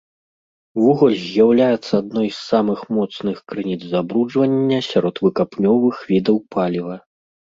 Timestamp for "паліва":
6.57-6.95